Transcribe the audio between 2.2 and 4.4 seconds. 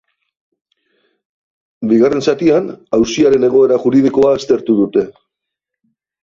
zatian, auziaren egoera juridikoa